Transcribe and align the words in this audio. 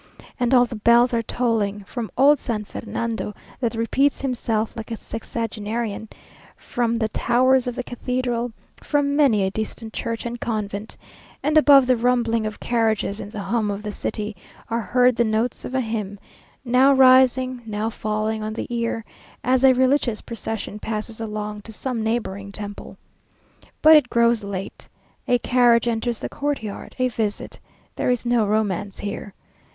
And 0.39 0.51
all 0.55 0.65
the 0.65 0.75
bells 0.77 1.13
are 1.13 1.21
tolling; 1.21 1.83
from 1.83 2.09
old 2.17 2.39
San 2.39 2.65
Fernando 2.65 3.35
that 3.59 3.75
repeats 3.75 4.19
himself 4.21 4.75
like 4.75 4.89
a 4.89 4.97
sexagenarian; 4.97 6.07
from 6.57 6.95
the 6.95 7.09
towers 7.09 7.67
of 7.67 7.75
the 7.75 7.83
cathedral, 7.83 8.51
from 8.77 9.15
many 9.15 9.43
a 9.43 9.51
distant 9.51 9.93
church 9.93 10.25
and 10.25 10.41
convent; 10.41 10.97
and 11.43 11.55
above 11.55 11.85
the 11.85 11.95
rumbling 11.95 12.47
of 12.47 12.59
carriages 12.59 13.19
and 13.19 13.31
the 13.31 13.41
hum 13.41 13.69
of 13.69 13.83
the 13.83 13.91
city, 13.91 14.35
are 14.71 14.81
heard 14.81 15.15
the 15.15 15.23
notes 15.23 15.65
of 15.65 15.75
a 15.75 15.81
hymn, 15.81 16.17
now 16.65 16.91
rising, 16.91 17.61
now 17.67 17.87
falling 17.87 18.41
on 18.41 18.53
the 18.53 18.65
ear, 18.75 19.05
as 19.43 19.63
a 19.63 19.71
religious 19.71 20.19
procession 20.19 20.79
passes 20.79 21.21
along 21.21 21.61
to 21.61 21.71
some 21.71 22.01
neighbouring 22.03 22.51
temple. 22.51 22.97
But 23.83 23.95
it 23.97 24.09
grows 24.09 24.43
late 24.43 24.87
a 25.27 25.37
carriage 25.37 25.87
enters 25.87 26.19
the 26.21 26.27
courtyard 26.27 26.95
a 26.97 27.07
visit. 27.09 27.59
There 27.95 28.09
is 28.09 28.25
no 28.25 28.47
romance 28.47 28.97
here. 28.97 29.35